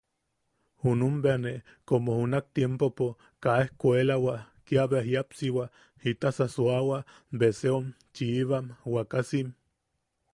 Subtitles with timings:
[0.85, 1.51] Junum bea ne
[1.89, 3.07] komo junak tiempopo
[3.43, 4.33] kaa ejkuelawa
[4.67, 5.65] kiabea jiapsiwa,
[6.03, 6.99] jitasa suawa
[7.39, 7.85] beseom
[8.15, 9.47] chiibam wakasim.